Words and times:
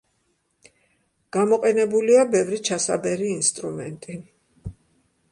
გამოყენებულია 1.35 2.23
ბევრი 2.35 2.59
ჩასაბერი 2.69 3.27
ინსტრუმენტი. 3.33 4.17